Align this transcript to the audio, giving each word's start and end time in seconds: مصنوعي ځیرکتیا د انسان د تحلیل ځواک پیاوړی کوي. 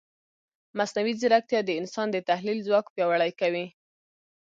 مصنوعي 0.77 1.13
ځیرکتیا 1.21 1.59
د 1.65 1.69
انسان 1.81 2.07
د 2.11 2.17
تحلیل 2.29 2.59
ځواک 2.67 2.85
پیاوړی 2.93 3.31
کوي. 3.39 3.65